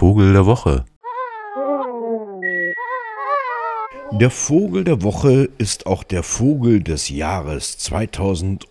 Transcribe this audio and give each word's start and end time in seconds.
Vogel 0.00 0.32
der 0.32 0.46
Woche. 0.46 0.86
Der 4.12 4.30
Vogel 4.30 4.82
der 4.82 5.02
Woche 5.02 5.50
ist 5.58 5.84
auch 5.84 6.04
der 6.04 6.22
Vogel 6.22 6.82
des 6.82 7.10
Jahres 7.10 7.76
2011. 7.76 8.64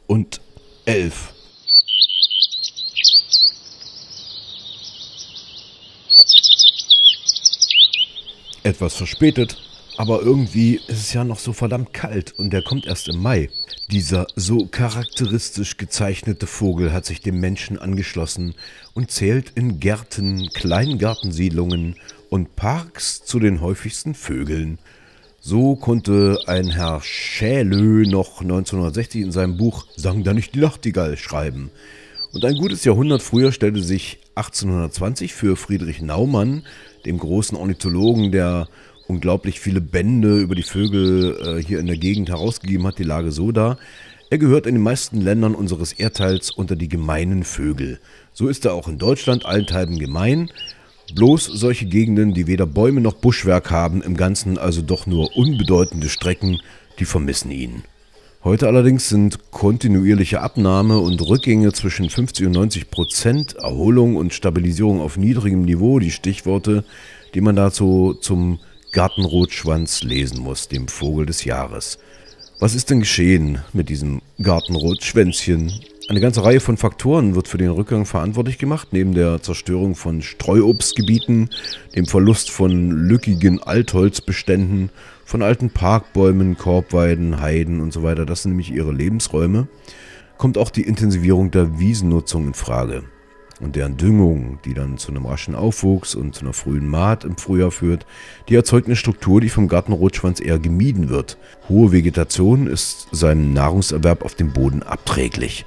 Etwas 8.64 8.96
verspätet, 8.96 9.56
aber 9.98 10.24
irgendwie 10.24 10.78
ist 10.88 11.00
es 11.00 11.14
ja 11.14 11.24
noch 11.24 11.38
so 11.38 11.54
verdammt 11.54 11.94
kalt 11.94 12.34
und 12.40 12.52
der 12.52 12.64
kommt 12.64 12.88
erst 12.88 13.08
im 13.08 13.22
Mai. 13.22 13.52
Dieser 13.92 14.28
so 14.36 14.68
charakteristisch 14.68 15.78
gezeichnete 15.78 16.46
Vogel 16.46 16.94
hat 16.94 17.08
sich 17.08 17.22
dem 17.22 17.40
Menschen 17.40 17.80
angeschlossen 17.80 18.54
und 18.94 19.10
zählt 19.10 19.54
in 19.56 19.80
Gärten, 19.80 20.48
Kleingartensiedlungen 20.54 21.96
und 22.30 22.56
Parks 22.56 23.26
zu 23.26 23.40
den 23.40 23.62
häufigsten 23.62 24.14
Vögeln. 24.14 24.78
So 25.42 25.76
konnte 25.76 26.40
ein 26.46 26.70
Herr 26.70 27.02
Schälö 27.02 28.06
noch 28.06 28.42
1960 28.42 29.22
in 29.22 29.32
seinem 29.32 29.58
Buch 29.58 29.88
Sang 29.96 30.24
da 30.24 30.36
nicht 30.36 30.54
die 30.54 30.60
Nachtigall 30.60 31.18
schreiben. 31.18 31.72
Und 32.32 32.46
ein 32.46 32.58
gutes 32.58 32.84
Jahrhundert 32.84 33.24
früher 33.24 33.52
stellte 33.52 33.82
sich 33.82 34.20
1820 34.36 35.34
für 35.34 35.56
Friedrich 35.56 36.00
Naumann, 36.00 36.64
dem 37.06 37.18
großen 37.18 37.58
Ornithologen, 37.58 38.32
der 38.32 38.68
unglaublich 39.10 39.60
viele 39.60 39.82
Bände 39.82 40.38
über 40.38 40.56
die 40.56 40.64
Vögel 40.64 41.58
äh, 41.58 41.64
hier 41.64 41.80
in 41.80 41.88
der 41.88 41.98
Gegend 41.98 42.30
herausgegeben 42.30 42.86
hat, 42.86 43.00
die 43.00 43.04
Lage 43.04 43.32
so 43.32 43.52
dar. 43.52 43.78
Er 44.30 44.38
gehört 44.38 44.68
in 44.68 44.76
den 44.76 44.84
meisten 44.84 45.20
Ländern 45.20 45.56
unseres 45.56 45.92
Erdteils 45.92 46.52
unter 46.52 46.76
die 46.76 46.88
gemeinen 46.88 47.44
Vögel. 47.44 48.00
So 48.32 48.48
ist 48.48 48.66
er 48.66 48.76
auch 48.76 48.88
in 48.88 49.00
Deutschland 49.00 49.46
allenthalben 49.46 49.98
gemein. 49.98 50.52
Bloß 51.16 51.46
solche 51.46 51.88
Gegenden, 51.88 52.36
die 52.36 52.46
weder 52.46 52.68
Bäume 52.68 53.02
noch 53.02 53.16
Buschwerk 53.16 53.72
haben, 53.72 54.04
im 54.04 54.16
Ganzen 54.16 54.60
also 54.60 54.84
doch 54.84 55.08
nur 55.08 55.36
unbedeutende 55.36 56.08
Strecken, 56.08 56.62
die 57.00 57.06
vermissen 57.06 57.50
ihn. 57.50 57.82
Heute 58.44 58.68
allerdings 58.68 59.10
sind 59.10 59.52
kontinuierliche 59.52 60.42
Abnahme 60.42 61.00
und 61.00 61.20
Rückgänge 61.28 61.74
zwischen 61.74 62.12
50 62.12 62.46
und 62.46 62.54
90 62.54 62.92
Prozent, 62.92 63.56
Erholung 63.56 64.16
und 64.16 64.36
Stabilisierung 64.36 65.02
auf 65.02 65.18
niedrigem 65.18 65.64
Niveau 65.64 65.98
die 65.98 66.12
Stichworte, 66.12 66.86
die 67.34 67.42
man 67.42 67.56
dazu 67.56 68.16
zum 68.22 68.60
Gartenrotschwanz 68.92 70.02
lesen 70.02 70.40
muss, 70.40 70.68
dem 70.68 70.88
Vogel 70.88 71.26
des 71.26 71.46
Jahres. 71.46 72.00
Was 72.60 72.74
ist 72.74 72.90
denn 72.90 73.00
geschehen 73.00 73.60
mit 73.72 73.90
diesem 73.90 74.22
Gartenrotschwänzchen? 74.42 75.72
Eine 76.10 76.20
ganze 76.20 76.44
Reihe 76.44 76.60
von 76.60 76.76
Faktoren 76.76 77.36
wird 77.36 77.48
für 77.48 77.60
den 77.60 77.70
Rückgang 77.70 78.06
verantwortlich 78.06 78.58
gemacht, 78.58 78.88
neben 78.92 79.14
der 79.14 79.44
Zerstörung 79.44 79.94
von 79.94 80.24
Streuobstgebieten, 80.24 81.52
dem 81.96 82.08
Verlust 82.08 82.50
von 82.50 82.90
lückigen 82.90 83.62
Altholzbeständen, 83.62 84.90
von 85.24 85.44
alten 85.44 85.70
Parkbäumen, 85.70 86.58
Korbweiden, 86.58 87.40
Heiden 87.40 87.82
und 87.82 87.94
so 87.94 88.02
weiter. 88.02 88.26
Das 88.26 88.42
sind 88.42 88.54
nämlich 88.54 88.72
ihre 88.72 88.92
Lebensräume. 88.92 89.68
Kommt 90.40 90.58
auch 90.58 90.72
die 90.72 90.82
Intensivierung 90.82 91.52
der 91.52 91.80
Wiesennutzung 91.80 92.48
in 92.48 92.54
Frage 92.56 93.04
und 93.60 93.76
deren 93.76 93.98
Düngung, 93.98 94.60
die 94.66 94.74
dann 94.74 94.98
zu 94.98 95.12
einem 95.12 95.26
raschen 95.26 95.56
Aufwuchs 95.56 96.16
und 96.16 96.36
zu 96.36 96.42
einer 96.42 96.54
frühen 96.54 96.88
Maat 96.88 97.24
im 97.26 97.38
Frühjahr 97.38 97.72
führt, 97.72 98.06
die 98.48 98.56
erzeugt 98.56 98.88
eine 98.88 98.96
Struktur, 98.96 99.42
die 99.42 99.50
vom 99.50 99.68
Gartenrotschwanz 99.68 100.40
eher 100.40 100.60
gemieden 100.60 101.10
wird. 101.10 101.38
Hohe 101.68 101.92
Vegetation 101.92 102.68
ist 102.68 103.08
seinem 103.12 103.54
Nahrungserwerb 103.54 104.24
auf 104.24 104.36
dem 104.36 104.54
Boden 104.54 104.84
abträglich. 104.84 105.66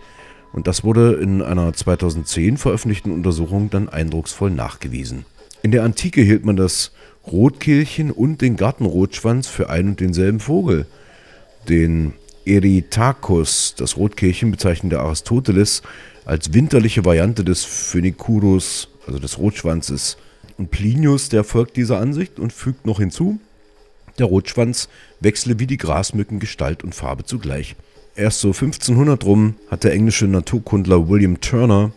Und 0.52 0.66
das 0.66 0.84
wurde 0.84 1.14
in 1.14 1.42
einer 1.42 1.72
2010 1.72 2.56
veröffentlichten 2.56 3.12
Untersuchung 3.12 3.70
dann 3.70 3.88
eindrucksvoll 3.88 4.50
nachgewiesen. 4.50 5.24
In 5.62 5.70
der 5.70 5.84
Antike 5.84 6.20
hielt 6.20 6.44
man 6.44 6.56
das 6.56 6.92
Rotkehlchen 7.26 8.10
und 8.10 8.40
den 8.42 8.56
Gartenrotschwanz 8.56 9.46
für 9.48 9.70
ein 9.70 9.88
und 9.88 10.00
denselben 10.00 10.40
Vogel. 10.40 10.86
Den 11.68 12.14
Erythacus, 12.44 13.74
das 13.76 13.96
Rotkehlchen, 13.96 14.50
bezeichnete 14.50 15.00
Aristoteles 15.00 15.82
als 16.24 16.52
winterliche 16.52 17.04
Variante 17.04 17.44
des 17.44 17.64
Phoenicurus, 17.64 18.88
also 19.06 19.18
des 19.18 19.38
Rotschwanzes. 19.38 20.16
Und 20.58 20.70
Plinius, 20.70 21.28
der 21.28 21.44
folgt 21.44 21.76
dieser 21.76 21.98
Ansicht 21.98 22.38
und 22.38 22.52
fügt 22.52 22.86
noch 22.86 22.98
hinzu, 22.98 23.40
der 24.18 24.26
Rotschwanz 24.26 24.88
wechsle 25.20 25.58
wie 25.58 25.66
die 25.66 25.78
Grasmücken 25.78 26.38
Gestalt 26.38 26.84
und 26.84 26.94
Farbe 26.94 27.24
zugleich. 27.24 27.76
Erst 28.14 28.40
so 28.40 28.48
1500 28.48 29.24
rum 29.24 29.54
hat 29.70 29.84
der 29.84 29.92
englische 29.92 30.26
Naturkundler 30.26 31.08
William 31.08 31.40
Turner, 31.40 31.92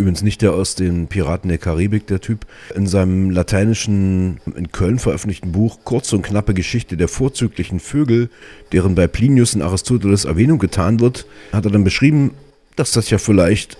übrigens 0.00 0.22
nicht 0.22 0.42
der 0.42 0.52
aus 0.52 0.74
den 0.74 1.06
Piraten 1.06 1.48
der 1.48 1.58
Karibik, 1.58 2.06
der 2.06 2.20
Typ, 2.20 2.46
in 2.74 2.86
seinem 2.86 3.30
lateinischen, 3.30 4.40
in 4.56 4.72
Köln 4.72 4.98
veröffentlichten 4.98 5.52
Buch 5.52 5.80
Kurze 5.84 6.16
und 6.16 6.22
knappe 6.22 6.54
Geschichte 6.54 6.96
der 6.96 7.08
vorzüglichen 7.08 7.78
Vögel, 7.78 8.30
deren 8.72 8.94
bei 8.94 9.06
Plinius 9.06 9.54
und 9.54 9.62
Aristoteles 9.62 10.24
Erwähnung 10.24 10.58
getan 10.58 11.00
wird, 11.00 11.26
hat 11.52 11.64
er 11.64 11.70
dann 11.70 11.84
beschrieben, 11.84 12.32
dass 12.76 12.92
das 12.92 13.10
ja 13.10 13.18
vielleicht 13.18 13.76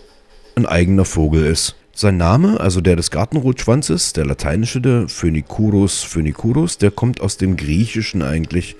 ein 0.54 0.66
eigener 0.66 1.04
Vogel 1.04 1.46
ist. 1.46 1.76
Sein 1.92 2.16
Name, 2.16 2.60
also 2.60 2.80
der 2.80 2.96
des 2.96 3.10
Gartenrotschwanzes, 3.10 4.12
der 4.12 4.26
lateinische, 4.26 4.80
der 4.80 5.08
Phoenicurus 5.08 6.02
phoenicurus, 6.02 6.78
der 6.78 6.90
kommt 6.90 7.20
aus 7.20 7.36
dem 7.36 7.56
Griechischen 7.56 8.22
eigentlich. 8.22 8.76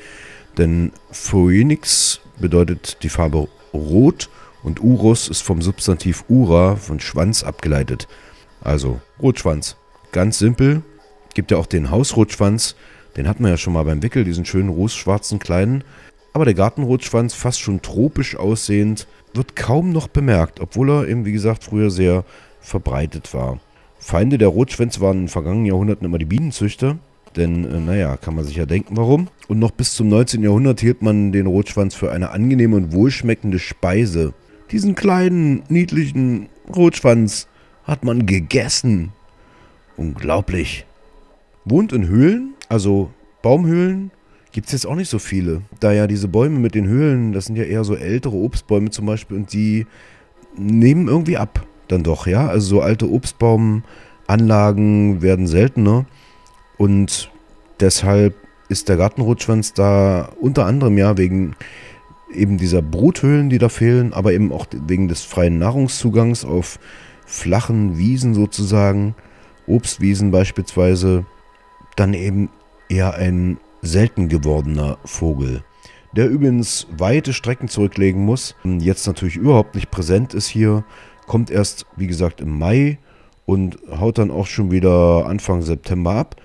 Denn 0.59 0.93
Phoenix 1.11 2.21
bedeutet 2.39 2.99
die 3.03 3.09
Farbe 3.09 3.49
rot 3.73 4.29
und 4.63 4.83
Urus 4.83 5.29
ist 5.29 5.43
vom 5.43 5.63
Substantiv 5.63 6.25
Ura, 6.29 6.77
von 6.77 7.01
Schwanz 7.01 7.43
abgeleitet. 7.43 8.09
Also 8.61 9.01
Rotschwanz. 9.21 9.77
Ganz 10.13 10.39
simpel. 10.39 10.83
Gibt 11.35 11.51
ja 11.51 11.57
auch 11.57 11.67
den 11.67 11.91
Hausrotschwanz. 11.91 12.77
Den 13.17 13.29
hat 13.29 13.41
man 13.41 13.51
ja 13.51 13.57
schon 13.57 13.73
mal 13.73 13.85
beim 13.85 14.03
Wickel, 14.03 14.25
diesen 14.25 14.45
schönen 14.45 14.69
rosschwarzen 14.69 15.39
kleinen. 15.39 15.85
Aber 16.33 16.45
der 16.45 16.55
Gartenrotschwanz, 16.55 17.35
fast 17.35 17.61
schon 17.61 17.83
tropisch 17.83 18.37
aussehend, 18.37 19.07
wird 19.35 19.57
kaum 19.57 19.91
noch 19.91 20.09
bemerkt, 20.09 20.61
obwohl 20.61 20.91
er 20.91 21.09
eben, 21.09 21.25
wie 21.25 21.33
gesagt, 21.33 21.65
früher 21.65 21.91
sehr 21.91 22.25
verbreitet 22.61 23.35
war. 23.35 23.59
Feinde 23.99 24.39
der 24.39 24.49
Rotschwänze 24.49 25.01
waren 25.01 25.19
in 25.19 25.23
den 25.25 25.29
vergangenen 25.29 25.67
Jahrhunderten 25.67 26.05
immer 26.05 26.19
die 26.19 26.25
Bienenzüchter. 26.25 26.99
Denn, 27.37 27.65
äh, 27.65 27.79
naja, 27.79 28.17
kann 28.17 28.35
man 28.35 28.45
sich 28.45 28.57
ja 28.57 28.67
denken, 28.67 28.97
warum. 28.97 29.29
Und 29.47 29.59
noch 29.59 29.71
bis 29.71 29.95
zum 29.95 30.09
19. 30.09 30.43
Jahrhundert 30.43 30.81
hielt 30.81 31.03
man 31.03 31.33
den 31.33 31.47
Rotschwanz 31.47 31.95
für 31.95 32.11
eine 32.11 32.31
angenehme 32.31 32.77
und 32.77 32.93
wohlschmeckende 32.93 33.59
Speise. 33.59 34.35
Diesen 34.71 34.95
kleinen, 34.95 35.63
niedlichen 35.69 36.49
Rotschwanz 36.75 37.49
hat 37.85 38.05
man 38.05 38.27
gegessen. 38.27 39.13
Unglaublich. 39.97 40.87
Wohnt 41.65 41.93
in 41.93 42.07
Höhlen, 42.07 42.55
also 42.69 43.11
Baumhöhlen, 43.43 44.11
gibt 44.53 44.69
es 44.69 44.73
jetzt 44.73 44.87
auch 44.87 44.95
nicht 44.95 45.09
so 45.09 45.19
viele. 45.19 45.63
Da 45.81 45.93
ja 45.93 46.07
diese 46.07 46.29
Bäume 46.29 46.59
mit 46.59 46.75
den 46.75 46.87
Höhlen, 46.87 47.33
das 47.33 47.47
sind 47.47 47.57
ja 47.57 47.65
eher 47.65 47.85
so 47.85 47.97
ältere 47.97 48.37
Obstbäume 48.37 48.91
zum 48.91 49.07
Beispiel 49.07 49.37
und 49.37 49.53
die 49.53 49.87
nehmen 50.57 51.09
irgendwie 51.09 51.37
ab 51.37 51.67
dann 51.89 52.03
doch, 52.03 52.27
ja. 52.27 52.47
Also 52.47 52.77
so 52.77 52.81
alte 52.81 53.11
Obstbaumanlagen 53.11 55.23
werden 55.23 55.47
seltener 55.47 56.07
und 56.79 57.31
deshalb 57.81 58.35
ist 58.69 58.89
der 58.89 58.97
Gartenrotschwanz 58.97 59.75
da 59.75 60.31
unter 60.41 60.67
anderem 60.67 60.97
ja 60.97 61.19
wegen 61.19 61.57
eben 62.35 62.59
dieser 62.59 62.83
Bruthöhlen, 62.83 63.51
die 63.51 63.59
da 63.59 63.69
fehlen, 63.69 64.13
aber 64.13 64.33
eben 64.33 64.53
auch 64.53 64.67
wegen 64.87 65.09
des 65.09 65.23
freien 65.23 65.59
Nahrungszugangs 65.59 66.45
auf 66.45 66.79
flachen 67.27 67.99
Wiesen 67.99 68.35
sozusagen, 68.35 69.15
Obstwiesen 69.67 70.31
beispielsweise, 70.31 71.25
dann 71.97 72.15
eben 72.15 72.49
eher 72.89 73.15
ein 73.15 73.59
selten 73.83 74.29
gewordener 74.29 74.99
Vogel, 75.05 75.63
der 76.17 76.29
übrigens 76.29 76.89
weite 76.97 77.33
Strecken 77.33 77.69
zurücklegen 77.69 78.25
muss, 78.25 78.57
jetzt 78.65 79.07
natürlich 79.07 79.37
überhaupt 79.37 79.75
nicht 79.75 79.91
präsent 79.91 80.35
ist 80.35 80.49
hier, 80.49 80.85
kommt 81.27 81.51
erst, 81.51 81.87
wie 81.97 82.09
gesagt, 82.09 82.41
im 82.41 82.59
Mai 82.59 82.99
und 83.47 83.79
haut 83.89 84.19
dann 84.19 84.31
auch 84.31 84.47
schon 84.47 84.71
wieder 84.73 85.27
Anfang 85.27 85.63
September 85.63 86.15
ab. 86.15 86.37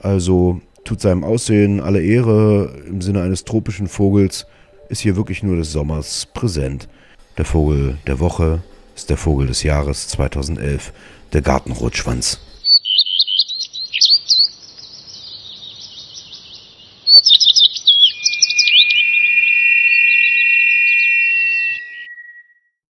Also 0.00 0.60
tut 0.84 1.00
seinem 1.00 1.24
Aussehen 1.24 1.80
alle 1.80 2.00
Ehre 2.00 2.72
im 2.88 3.00
Sinne 3.00 3.22
eines 3.22 3.44
tropischen 3.44 3.88
Vogels, 3.88 4.46
ist 4.88 5.00
hier 5.00 5.16
wirklich 5.16 5.42
nur 5.42 5.56
des 5.56 5.72
Sommers 5.72 6.26
präsent. 6.32 6.88
Der 7.36 7.44
Vogel 7.44 7.98
der 8.06 8.20
Woche 8.20 8.62
ist 8.96 9.10
der 9.10 9.16
Vogel 9.16 9.46
des 9.46 9.62
Jahres 9.62 10.08
2011, 10.08 10.92
der 11.32 11.42
Gartenrotschwanz. 11.42 12.40